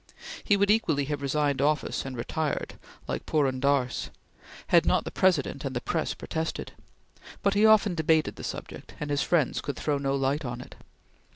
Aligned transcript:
He 0.43 0.57
would 0.57 0.71
equally 0.71 1.05
have 1.05 1.21
resigned 1.21 1.61
office 1.61 2.05
and 2.07 2.17
retired, 2.17 2.73
like 3.07 3.27
Purun 3.27 3.59
Dass, 3.59 4.09
had 4.69 4.83
not 4.83 5.03
the 5.05 5.11
President 5.11 5.63
and 5.63 5.75
the 5.75 5.79
press 5.79 6.15
protested; 6.15 6.71
but 7.43 7.53
he 7.53 7.67
often 7.67 7.93
debated 7.93 8.35
the 8.35 8.43
subject, 8.43 8.95
and 8.99 9.11
his 9.11 9.21
friends 9.21 9.61
could 9.61 9.75
throw 9.75 9.99
no 9.99 10.15
light 10.15 10.43
on 10.43 10.59
it. 10.59 10.73